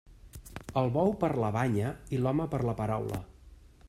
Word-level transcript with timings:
El 0.81 0.87
bou 0.95 1.11
per 1.23 1.29
la 1.43 1.51
banya 1.57 1.91
i 2.17 2.21
l'home 2.23 2.47
per 2.55 2.61
la 2.71 2.75
paraula. 2.81 3.21